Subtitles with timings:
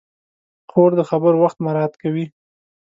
[0.71, 2.25] خور د خبرو وخت مراعت کوي.